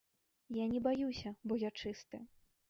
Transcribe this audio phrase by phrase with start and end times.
[0.55, 2.25] Я не баюся, бо я чысты.